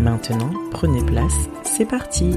[0.00, 2.30] Maintenant, prenez place, c'est parti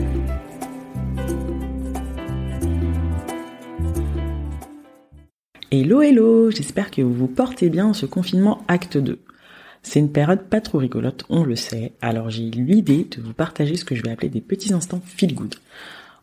[5.69, 9.19] Hello hello, j'espère que vous vous portez bien en ce confinement acte 2.
[9.83, 13.33] C'est une période pas trop rigolote, on le sait, alors j'ai eu l'idée de vous
[13.33, 15.53] partager ce que je vais appeler des petits instants feel good.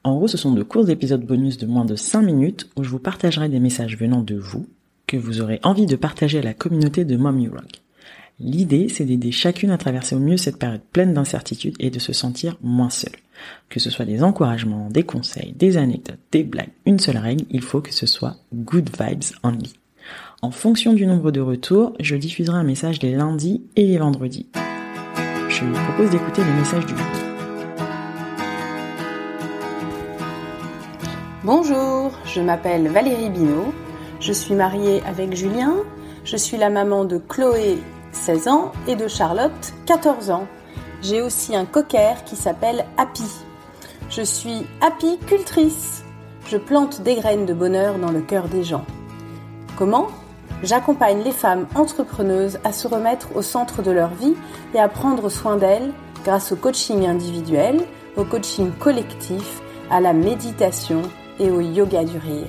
[0.03, 2.91] En gros, ce sont de courts épisodes bonus de moins de 5 minutes où je
[2.91, 4.67] vous partagerai des messages venant de vous,
[5.07, 7.81] que vous aurez envie de partager à la communauté de Mom You Rock.
[8.41, 12.13] L'idée, c'est d'aider chacune à traverser au mieux cette période pleine d'incertitudes et de se
[12.13, 13.17] sentir moins seule.
[13.69, 17.63] Que ce soit des encouragements, des conseils, des anecdotes, des blagues, une seule règle, il
[17.63, 19.73] faut que ce soit good vibes only.
[20.41, 24.47] En fonction du nombre de retours, je diffuserai un message les lundis et les vendredis.
[25.49, 27.07] Je vous propose d'écouter les messages du jour.
[31.43, 33.75] Bonjour, je m'appelle Valérie Binot,
[34.21, 35.75] je suis mariée avec Julien,
[36.25, 37.79] je suis la maman de Chloé,
[38.13, 40.47] 16 ans, et de Charlotte, 14 ans.
[41.03, 43.29] J'ai aussi un cocker qui s'appelle Happy.
[44.11, 46.03] Je suis apicultrice.
[46.47, 48.85] Je plante des graines de bonheur dans le cœur des gens.
[49.77, 50.09] Comment?
[50.63, 54.35] J'accompagne les femmes entrepreneuses à se remettre au centre de leur vie
[54.75, 55.93] et à prendre soin d'elles
[56.25, 57.85] grâce au coaching individuel,
[58.17, 59.61] au coaching collectif,
[59.91, 61.03] à la méditation
[61.39, 62.49] et au yoga du rire.